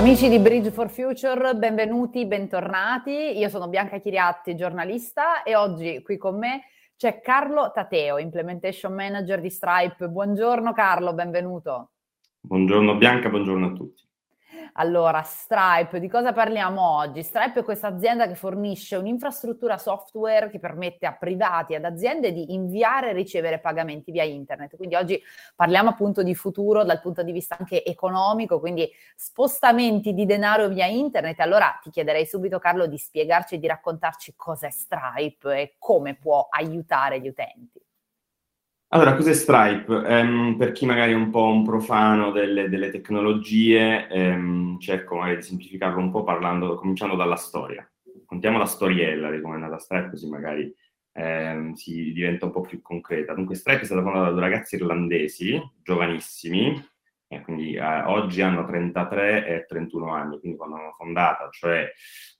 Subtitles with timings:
[0.00, 3.36] Amici di Bridge for Future, benvenuti, bentornati.
[3.36, 6.62] Io sono Bianca Chiriatti, giornalista e oggi qui con me
[6.96, 10.08] c'è Carlo Tateo, Implementation Manager di Stripe.
[10.08, 11.90] Buongiorno Carlo, benvenuto.
[12.40, 14.02] Buongiorno Bianca, buongiorno a tutti.
[14.74, 17.22] Allora, Stripe, di cosa parliamo oggi?
[17.22, 22.52] Stripe è questa azienda che fornisce un'infrastruttura software che permette a privati, ad aziende di
[22.54, 24.76] inviare e ricevere pagamenti via internet.
[24.76, 25.20] Quindi oggi
[25.54, 30.86] parliamo appunto di futuro dal punto di vista anche economico, quindi spostamenti di denaro via
[30.86, 31.40] internet.
[31.40, 36.46] Allora ti chiederei subito Carlo di spiegarci e di raccontarci cos'è Stripe e come può
[36.50, 37.80] aiutare gli utenti.
[38.92, 39.92] Allora, cos'è Stripe?
[39.94, 45.36] Um, per chi magari è un po' un profano delle, delle tecnologie, um, cerco magari
[45.36, 47.88] di semplificarlo un po' parlando, cominciando dalla storia.
[48.26, 50.74] Contiamo la storiella di come è nata Stripe, così magari
[51.12, 53.32] um, si diventa un po' più concreta.
[53.32, 56.84] Dunque, Stripe è stata fondata da due ragazzi irlandesi, giovanissimi,
[57.32, 61.88] eh, quindi eh, oggi hanno 33 e 31 anni, quindi quando hanno fondata, cioè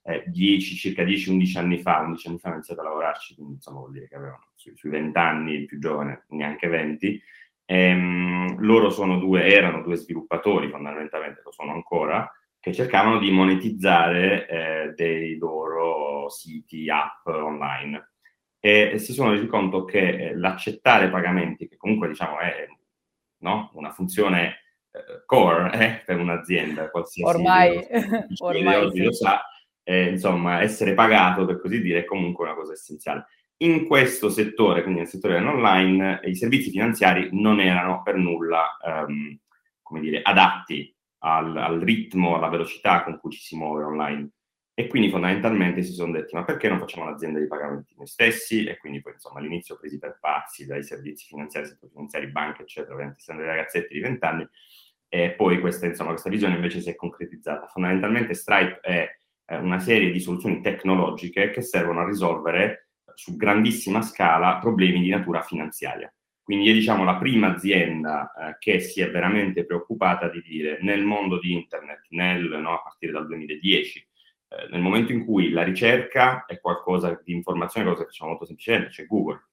[0.03, 3.79] eh, 10, circa 10-11 anni fa, 11 anni fa hanno iniziato a lavorarci, quindi insomma
[3.79, 7.21] vuol dire che avevano sui, sui 20 anni, il più giovane neanche 20.
[7.63, 14.47] Ehm, loro sono due, erano due sviluppatori fondamentalmente, lo sono ancora, che cercavano di monetizzare
[14.49, 18.11] eh, dei loro siti, app online.
[18.59, 22.67] E, e si sono resi conto che eh, l'accettare pagamenti, che comunque diciamo è
[23.37, 23.71] no?
[23.75, 24.60] una funzione
[25.25, 27.35] core eh, per un'azienda qualsiasi.
[27.35, 27.87] Ormai,
[28.39, 29.03] ormai oggi sì.
[29.03, 29.41] lo sa,
[29.83, 33.27] eh, insomma, essere pagato, per così dire, è comunque una cosa essenziale.
[33.57, 39.39] In questo settore, quindi nel settore online, i servizi finanziari non erano per nulla, ehm,
[39.81, 44.29] come dire, adatti al, al, ritmo, alla velocità con cui ci si muove online.
[44.73, 48.65] E quindi fondamentalmente si sono detti, ma perché non facciamo l'azienda di pagamenti noi stessi?
[48.65, 52.93] E quindi poi insomma all'inizio presi per pazzi dai servizi finanziari, settori finanziari, banche, eccetera,
[52.93, 54.49] ovviamente dei ragazzetti di 20 anni,
[55.13, 57.67] e poi questa, insomma, questa visione invece si è concretizzata.
[57.67, 59.09] Fondamentalmente Stripe è
[59.45, 65.09] eh, una serie di soluzioni tecnologiche che servono a risolvere su grandissima scala problemi di
[65.09, 66.11] natura finanziaria.
[66.41, 71.03] Quindi è diciamo, la prima azienda eh, che si è veramente preoccupata di dire nel
[71.03, 74.07] mondo di internet, nel, no, a partire dal 2010,
[74.51, 78.45] eh, nel momento in cui la ricerca è qualcosa di informazione, cosa che facciamo molto
[78.45, 79.45] semplicemente, c'è Google,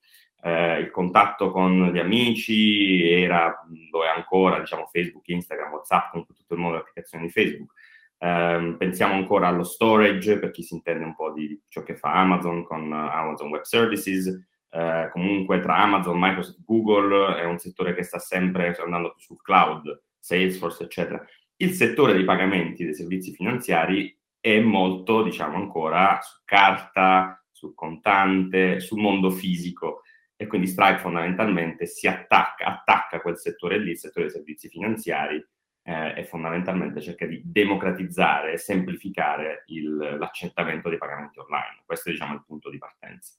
[0.43, 6.35] eh, il contatto con gli amici era, lo è ancora, diciamo, Facebook, Instagram, WhatsApp, comunque
[6.35, 7.73] tutto il mondo delle applicazioni di Facebook.
[8.19, 12.15] Eh, pensiamo ancora allo storage, per chi si intende un po' di ciò che fa
[12.15, 14.27] Amazon con Amazon Web Services.
[14.71, 19.41] Eh, comunque tra Amazon, Microsoft, Google è un settore che sta sempre andando più sul
[19.43, 21.25] cloud, Salesforce, eccetera.
[21.57, 28.81] Il settore dei pagamenti dei servizi finanziari è molto, diciamo, ancora su carta, sul contante,
[28.81, 30.03] sul mondo fisico
[30.37, 35.45] e quindi Stripe fondamentalmente si attacca, attacca quel settore lì, il settore dei servizi finanziari,
[35.89, 41.83] eh, e fondamentalmente cerca di democratizzare e semplificare il, l'accettamento dei pagamenti online.
[41.87, 43.33] Questo è diciamo il punto di partenza.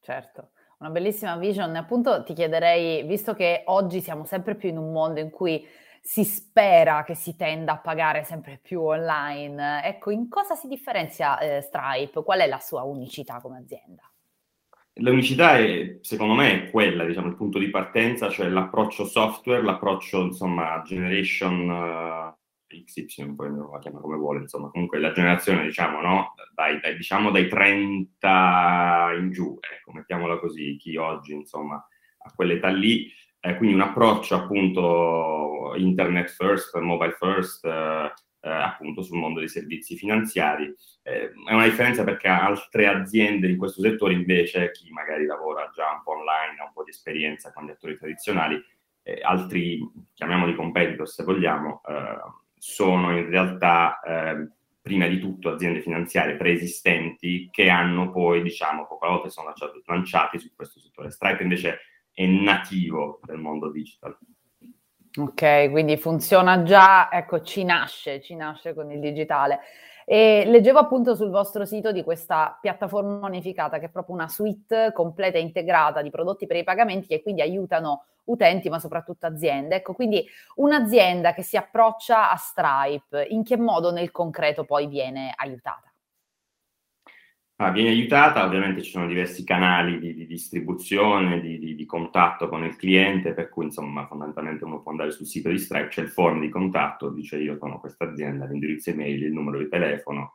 [0.00, 0.50] Certo.
[0.78, 1.74] Una bellissima vision.
[1.74, 5.66] Appunto ti chiederei, visto che oggi siamo sempre più in un mondo in cui
[6.04, 11.38] si spera che si tenda a pagare sempre più online, ecco, in cosa si differenzia
[11.38, 12.24] eh, Stripe?
[12.24, 14.02] Qual è la sua unicità come azienda?
[14.94, 20.82] L'unicità è, secondo me, quella, diciamo, il punto di partenza, cioè l'approccio software, l'approccio, insomma,
[20.84, 22.34] generation uh,
[22.66, 26.34] eh, XY, poi la chiama come vuole, insomma, comunque la generazione, diciamo, no?
[26.52, 31.76] Dai, dai, diciamo dai 30 in giù, ecco, mettiamola così, chi oggi, insomma,
[32.24, 33.08] a quell'età lì,
[33.44, 39.48] eh, quindi un approccio appunto internet first, mobile first, eh, eh, appunto sul mondo dei
[39.48, 40.72] servizi finanziari.
[41.02, 45.90] Eh, è una differenza perché altre aziende in questo settore invece, chi magari lavora già
[45.90, 48.62] un po' online, ha un po' di esperienza con gli attori tradizionali,
[49.02, 52.18] eh, altri, chiamiamoli competitor se vogliamo, eh,
[52.56, 53.98] sono in realtà
[54.80, 59.52] prima di tutto aziende finanziarie preesistenti che hanno poi, diciamo, poco alla volta sono
[59.86, 61.10] lanciati su questo settore.
[61.10, 61.78] Stripe invece
[62.12, 64.16] è nativo del mondo digital.
[65.18, 69.60] Ok, quindi funziona già, ecco, ci nasce, ci nasce con il digitale.
[70.04, 74.90] E leggevo appunto sul vostro sito di questa piattaforma unificata che è proprio una suite
[74.92, 79.76] completa e integrata di prodotti per i pagamenti che quindi aiutano utenti ma soprattutto aziende.
[79.76, 80.26] Ecco, quindi
[80.56, 85.91] un'azienda che si approccia a Stripe, in che modo nel concreto poi viene aiutata?
[87.56, 92.48] Ah, viene aiutata, ovviamente ci sono diversi canali di, di distribuzione, di, di, di, contatto
[92.48, 96.02] con il cliente, per cui insomma fondamentalmente uno può andare sul sito di Stripe, c'è
[96.02, 100.34] il form di contatto, dice io sono questa azienda, l'indirizzo email, il numero di telefono,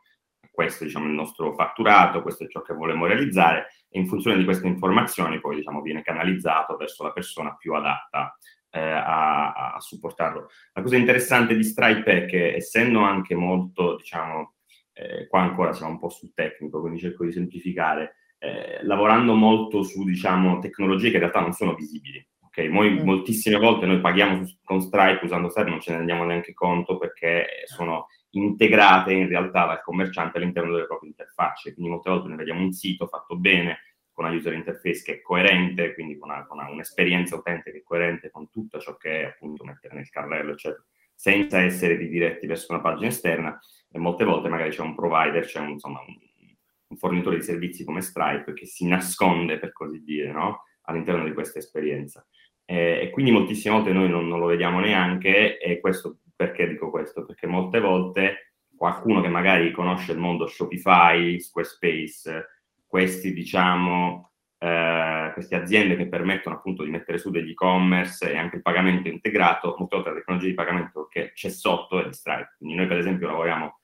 [0.50, 4.44] questo diciamo il nostro fatturato, questo è ciò che volevamo realizzare e in funzione di
[4.44, 8.36] queste informazioni poi diciamo viene canalizzato verso la persona più adatta
[8.70, 10.48] eh, a, a, supportarlo.
[10.72, 14.54] La cosa interessante di Stripe è che essendo anche molto, diciamo,
[14.98, 19.82] eh, qua ancora siamo un po' sul tecnico, quindi cerco di semplificare, eh, lavorando molto
[19.82, 22.24] su, diciamo, tecnologie che in realtà non sono visibili.
[22.46, 22.68] Okay?
[22.68, 23.04] Noi, mm.
[23.04, 26.98] Moltissime volte noi paghiamo su, con Stripe usando Stripe, non ce ne rendiamo neanche conto
[26.98, 31.72] perché sono integrate in realtà dal commerciante all'interno delle proprie interfacce.
[31.72, 33.78] Quindi molte volte noi vediamo un sito fatto bene,
[34.12, 37.78] con una user interface che è coerente, quindi con, una, con una, un'esperienza utente che
[37.78, 40.84] è coerente con tutto ciò che è appunto mettere nel carrello, eccetera,
[41.18, 43.58] senza essere ridiretti verso una pagina esterna.
[43.90, 48.02] E molte volte magari c'è un provider, c'è un, insomma, un, fornitore di servizi come
[48.02, 50.62] Stripe che si nasconde, per così dire, no?
[50.82, 52.24] all'interno di questa esperienza.
[52.64, 56.88] Eh, e quindi moltissime volte noi non, non, lo vediamo neanche, e questo perché dico
[56.88, 57.26] questo?
[57.26, 62.46] Perché molte volte qualcuno che magari conosce il mondo Shopify, Squarespace,
[62.86, 68.56] questi diciamo eh, queste aziende che permettono appunto di mettere su degli e-commerce e anche
[68.56, 72.54] il pagamento integrato, molte volte la tecnologia di pagamento che c'è sotto è di Stripe.
[72.58, 73.80] Quindi noi per esempio lavoriamo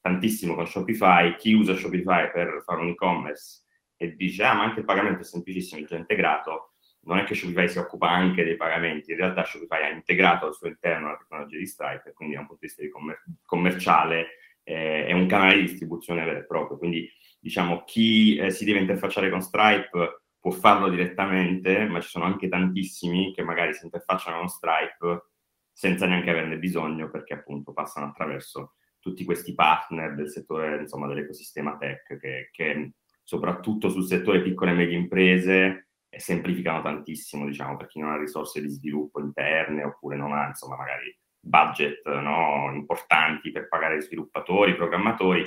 [0.00, 3.64] tantissimo con Shopify, chi usa Shopify per fare un e-commerce
[3.96, 6.72] e dice ah ma anche il pagamento è semplicissimo, è già integrato,
[7.02, 10.54] non è che Shopify si occupa anche dei pagamenti, in realtà Shopify ha integrato al
[10.54, 13.22] suo interno la tecnologia di Stripe e quindi da un punto di vista di commer-
[13.44, 14.26] commerciale
[14.62, 16.78] eh, è un canale di distribuzione vero e proprio.
[16.78, 22.24] Quindi diciamo chi eh, si deve interfacciare con Stripe può farlo direttamente, ma ci sono
[22.24, 25.26] anche tantissimi che magari si interfacciano con Stripe
[25.72, 31.76] senza neanche averne bisogno perché appunto passano attraverso tutti questi partner del settore, insomma, dell'ecosistema
[31.76, 32.92] tech che, che
[33.22, 38.60] soprattutto sul settore piccole e medie imprese semplificano tantissimo, diciamo, per chi non ha risorse
[38.60, 45.42] di sviluppo interne oppure non ha, insomma, magari budget no, importanti per pagare sviluppatori, programmatori,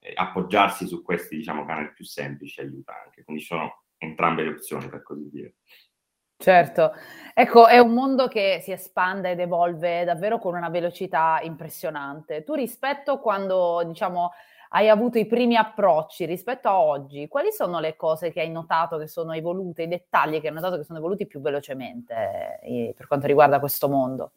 [0.00, 3.24] eh, appoggiarsi su questi, diciamo, canali più semplici aiuta anche.
[3.24, 5.54] Quindi sono entrambe le opzioni, per così dire.
[6.40, 6.92] Certo,
[7.34, 12.44] ecco, è un mondo che si espande ed evolve davvero con una velocità impressionante.
[12.44, 14.30] Tu rispetto quando, diciamo,
[14.70, 18.98] hai avuto i primi approcci rispetto a oggi, quali sono le cose che hai notato
[18.98, 23.08] che sono evolute, i dettagli che hai notato che sono evoluti più velocemente eh, per
[23.08, 24.32] quanto riguarda questo mondo?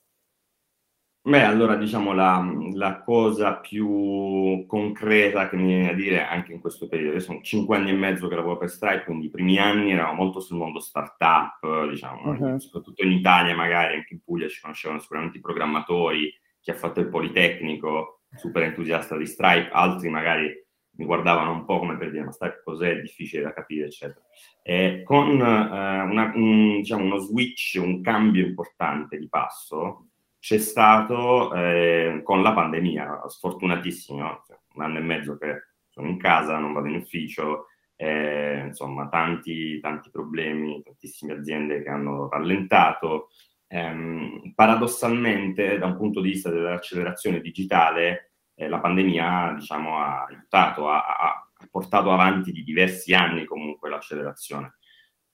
[1.23, 6.59] Beh, allora diciamo la, la, cosa più concreta che mi viene a dire anche in
[6.59, 9.59] questo periodo, io sono cinque anni e mezzo che lavoro per Stripe, quindi i primi
[9.59, 12.57] anni eravamo molto sul mondo startup, diciamo, uh-huh.
[12.57, 16.99] soprattutto in Italia magari, anche in Puglia ci conoscevano sicuramente i programmatori, chi ha fatto
[16.99, 20.51] il Politecnico, super entusiasta di Stripe, altri magari
[20.93, 24.25] mi guardavano un po' come per dire ma Stripe cos'è, è difficile da capire, eccetera.
[24.63, 30.07] E con uh, una, un, diciamo, uno switch, un cambio importante di passo,
[30.41, 36.17] c'è stato eh, con la pandemia, sfortunatissimo, cioè, un anno e mezzo che sono in
[36.17, 43.29] casa, non vado in ufficio, eh, insomma tanti, tanti problemi, tantissime aziende che hanno rallentato,
[43.73, 50.89] Ehm, paradossalmente, da un punto di vista dell'accelerazione digitale, eh, la pandemia diciamo, ha aiutato,
[50.89, 54.73] ha, ha, portato avanti di diversi anni comunque l'accelerazione.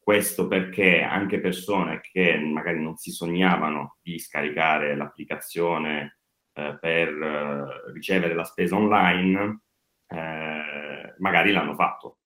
[0.08, 6.20] Questo perché anche persone che magari non si sognavano di scaricare l'applicazione
[6.54, 9.64] eh, per eh, ricevere la spesa online,
[10.08, 12.20] eh, magari l'hanno fatto.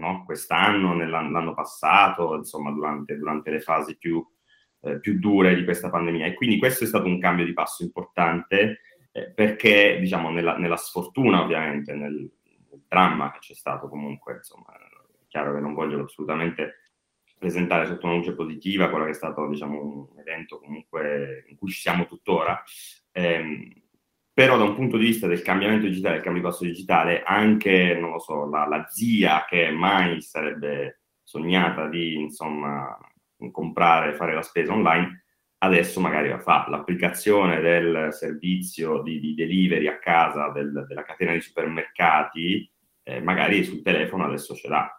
[0.00, 0.24] No?
[0.24, 4.20] Quest'anno, nell'anno passato, insomma, durante, durante le fasi più
[4.80, 6.26] eh, più dure di questa pandemia.
[6.26, 8.80] E quindi questo è stato un cambio di passo importante
[9.12, 12.14] eh, perché, diciamo, nella, nella, sfortuna ovviamente, nel,
[12.68, 16.78] nel, dramma che c'è stato comunque, insomma, è chiaro che non voglio assolutamente
[17.38, 21.70] presentare sotto una luce positiva quello che è stato, diciamo, un evento comunque in cui
[21.70, 22.62] ci siamo tuttora.
[23.12, 23.72] Ehm,
[24.32, 27.96] però da un punto di vista del cambiamento digitale, del cambio di passo digitale, anche,
[28.00, 32.96] non lo so, la, la zia che mai sarebbe sognata di, insomma,
[33.50, 35.24] comprare fare la spesa online,
[35.58, 36.66] adesso magari la fa.
[36.68, 42.70] L'applicazione del servizio di, di delivery a casa del, della catena di supermercati,
[43.02, 44.97] eh, magari sul telefono adesso ce l'ha.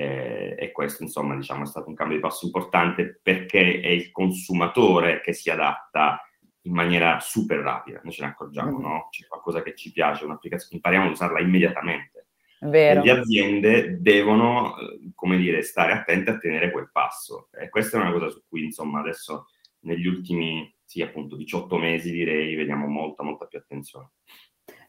[0.00, 4.12] Eh, e questo, insomma, diciamo, è stato un cambio di passo importante perché è il
[4.12, 6.22] consumatore che si adatta
[6.62, 8.00] in maniera super rapida.
[8.04, 8.80] Noi ce ne accorgiamo, mm.
[8.80, 9.08] no?
[9.10, 12.28] C'è qualcosa che ci piace, un'applicazione, impariamo ad usarla immediatamente.
[12.60, 13.02] Vero.
[13.02, 14.76] Le aziende devono,
[15.16, 17.48] come dire, stare attente a tenere quel passo.
[17.60, 19.46] E questa è una cosa su cui, insomma, adesso
[19.80, 24.10] negli ultimi, sì, appunto, 18 mesi direi, vediamo molta, molta più attenzione.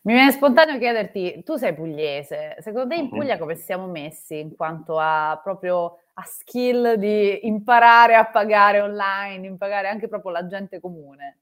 [0.02, 3.10] Mi viene spontaneo chiederti, tu sei pugliese, secondo te in.
[3.10, 9.46] Puglia come siamo messi in quanto a proprio a skill di imparare a pagare online,
[9.46, 11.40] imparare anche proprio la gente comune?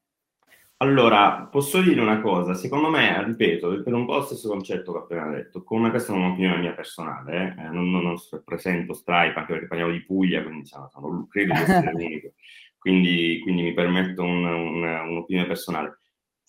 [0.80, 4.98] Allora, posso dire una cosa, secondo me, ripeto, per un po' lo stesso concetto che
[4.98, 9.38] ho appena detto, come questa è un'opinione mia personale, eh, non, non, non presento Stripe
[9.38, 12.32] anche perché parliamo di Puglia, quindi diciamo, credo di essere l'unico.
[12.78, 15.98] quindi, quindi mi permetto un, un, un'opinione personale.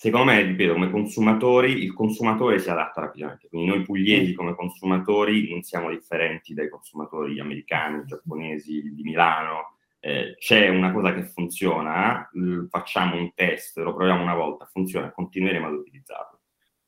[0.02, 5.50] Secondo me, ripeto, come consumatori, il consumatore si adatta rapidamente, quindi noi pugliesi come consumatori
[5.50, 12.30] non siamo differenti dai consumatori americani, giapponesi, di Milano, eh, c'è una cosa che funziona,
[12.70, 16.44] facciamo un test, lo proviamo una volta, funziona, continueremo ad utilizzarlo.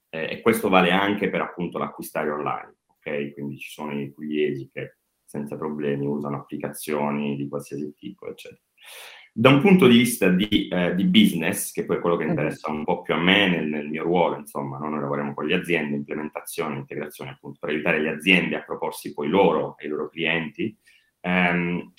[0.08, 3.34] Eh, e questo vale anche per appunto l'acquistare online, ok?
[3.34, 8.62] Quindi ci sono i pugliesi che senza problemi usano applicazioni di qualsiasi tipo, eccetera.
[9.34, 12.70] Da un punto di vista di, eh, di business, che poi è quello che interessa
[12.70, 14.90] un po' più a me nel, nel mio ruolo, insomma, no?
[14.90, 19.30] noi lavoriamo con le aziende, implementazione, integrazione, appunto, per aiutare le aziende a proporsi poi
[19.30, 20.78] loro ai loro clienti.
[21.22, 21.94] Ehm,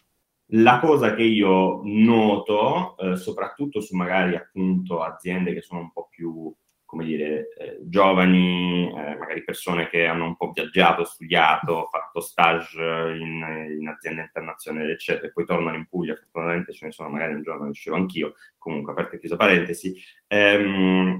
[0.54, 6.08] la cosa che io noto, eh, soprattutto su magari appunto aziende che sono un po'
[6.10, 6.54] più,
[6.92, 12.82] come dire, eh, giovani, eh, magari persone che hanno un po' viaggiato, studiato, fatto stage
[13.18, 17.32] in, in aziende internazionali, eccetera, e poi tornano in Puglia, fortunatamente ce ne sono, magari
[17.32, 19.94] un giorno uscivo anch'io, comunque aperto e chiuso parentesi,
[20.26, 21.16] ehm,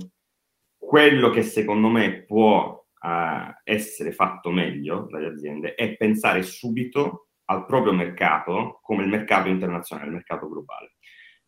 [0.77, 7.65] quello che secondo me può eh, essere fatto meglio dalle aziende è pensare subito al
[7.65, 10.97] proprio mercato come il mercato internazionale, il mercato globale.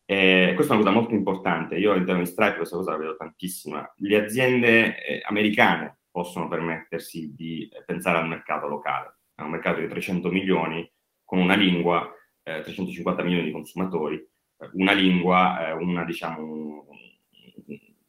[0.06, 1.76] E questa è una cosa molto importante.
[1.76, 3.92] Io all'interno di Stripe questa cosa la vedo tantissima.
[3.96, 9.80] Le aziende eh, americane possono permettersi di eh, pensare al mercato locale, a un mercato
[9.80, 10.90] di 300 milioni
[11.25, 12.11] con una lingua,
[12.42, 16.87] eh, 350 milioni di consumatori, eh, una lingua, eh, una, diciamo,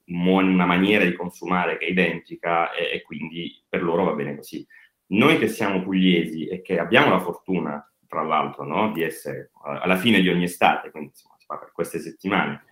[0.08, 4.66] una maniera di consumare che è identica e, e quindi per loro va bene così
[5.08, 9.98] noi che siamo pugliesi e che abbiamo la fortuna, tra l'altro, no, di essere alla
[9.98, 11.35] fine di ogni estate, quindi insomma,
[11.76, 12.64] queste settimane,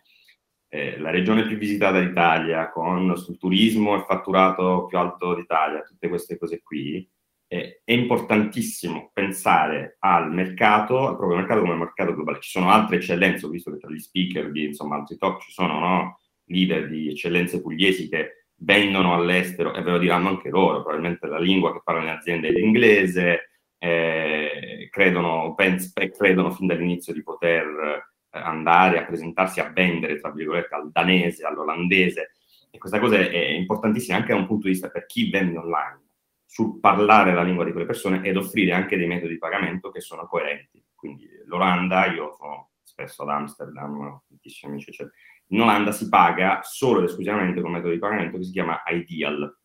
[0.70, 6.08] eh, la regione più visitata d'Italia, con sul turismo il fatturato più alto d'Italia, tutte
[6.08, 7.08] queste cose qui,
[7.48, 12.40] eh, è importantissimo pensare al mercato, al proprio mercato come mercato globale.
[12.40, 15.52] Ci sono altre eccellenze, ho visto che tra gli speaker di insomma, altri talk ci
[15.52, 20.82] sono no, leader di eccellenze pugliesi che vendono all'estero e ve lo diranno anche loro,
[20.82, 27.14] probabilmente la lingua che parlano le aziende è l'inglese, eh, credono, pens- credono fin dall'inizio
[27.14, 32.32] di poter andare a presentarsi a vendere, tra virgolette, al danese, all'olandese.
[32.72, 36.02] E questa cosa è, importantissima anche da un punto di vista per chi vende online,
[36.46, 40.02] sul parlare la lingua di quelle persone ed offrire anche dei metodi di pagamento che
[40.02, 40.84] sono coerenti.
[40.94, 45.14] Quindi l'Olanda, io sono spesso ad Amsterdam, ho tantissimi amici, eccetera
[45.54, 48.82] in Olanda si paga solo ed esclusivamente con un metodo di pagamento che si chiama
[48.88, 49.56] Ideal.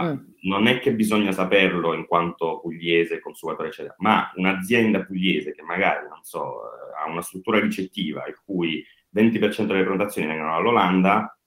[0.00, 0.16] Mm.
[0.42, 6.08] Non è che bisogna saperlo in quanto pugliese, consumatore, eccetera, ma un'azienda pugliese che magari,
[6.08, 6.62] non so,
[6.94, 8.84] ha una struttura ricettiva il cui
[9.14, 11.38] 20% delle prenotazioni vengono dall'Olanda,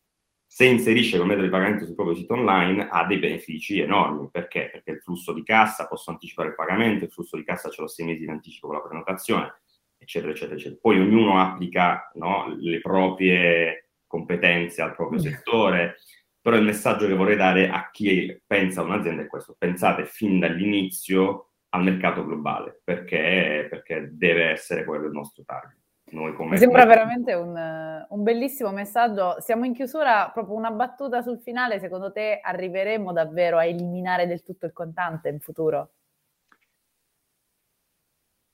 [0.50, 4.30] se inserisce quel metodo di pagamento sul proprio sito online ha dei benefici enormi.
[4.32, 4.70] Perché?
[4.72, 7.88] Perché il flusso di cassa, posso anticipare il pagamento, il flusso di cassa ce l'ho
[7.88, 9.62] sei mesi in anticipo con la prenotazione,
[9.98, 10.80] eccetera, eccetera, eccetera.
[10.82, 15.24] Poi ognuno applica no, le proprie competenze al proprio mm.
[15.24, 15.98] settore,
[16.40, 20.40] però il messaggio che vorrei dare a chi pensa a un'azienda è questo, pensate fin
[20.40, 25.78] dall'inizio al mercato globale, perché, perché deve essere quello il nostro target.
[26.10, 26.94] Noi come Mi sembra come...
[26.94, 29.36] veramente un, un, bellissimo messaggio.
[29.40, 31.80] Siamo in chiusura, proprio una battuta sul finale.
[31.80, 35.92] Secondo te arriveremo davvero a eliminare del tutto il contante in futuro?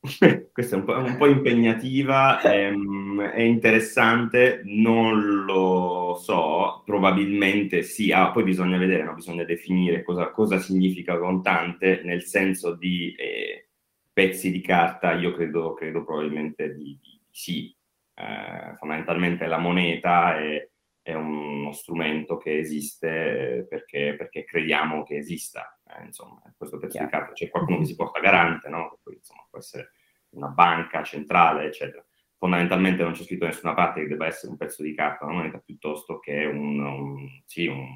[0.51, 8.13] Questa è un po', un po impegnativa, ehm, è interessante, non lo so, probabilmente sì,
[8.13, 9.13] ah, poi bisogna vedere, no?
[9.13, 13.67] bisogna definire cosa, cosa, significa contante, nel senso di eh,
[14.13, 17.75] pezzi di carta, io credo, credo probabilmente di, di sì,
[18.13, 20.65] eh, fondamentalmente la moneta è,
[21.01, 27.07] è, uno strumento che esiste perché, perché crediamo che esista, eh, insomma, questo pezzo Chiaro.
[27.07, 28.98] di carta, c'è qualcuno che si porta garante, no?
[29.03, 29.91] Poi, insomma, può essere
[30.29, 32.01] una banca centrale, eccetera.
[32.43, 35.35] Fondamentalmente non c'è scritto da nessuna parte che debba essere un pezzo di carta, una
[35.35, 37.88] moneta piuttosto che un, un, sì, un,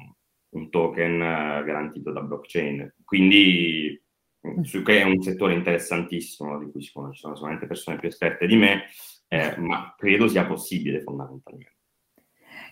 [0.54, 2.94] un token uh, garantito da blockchain.
[3.04, 4.02] Quindi
[4.48, 8.46] mm, su che è un settore interessantissimo, di cui ci sono solamente persone più esperte
[8.46, 8.84] di me,
[9.28, 11.76] eh, ma credo sia possibile fondamentalmente.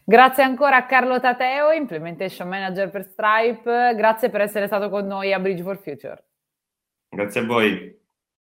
[0.03, 3.93] Grazie ancora a Carlo Tateo, Implementation Manager per Stripe.
[3.95, 6.25] Grazie per essere stato con noi a Bridge for Future.
[7.11, 8.05] Grazie a voi.